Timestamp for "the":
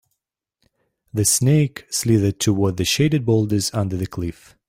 1.13-1.25, 2.77-2.85, 3.95-4.07